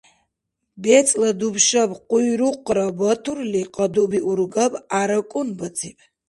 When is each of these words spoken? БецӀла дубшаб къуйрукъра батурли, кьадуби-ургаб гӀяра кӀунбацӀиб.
БецӀла 0.81 1.29
дубшаб 1.39 1.91
къуйрукъра 2.09 2.85
батурли, 2.97 3.63
кьадуби-ургаб 3.75 4.73
гӀяра 4.89 5.19
кӀунбацӀиб. 5.31 5.97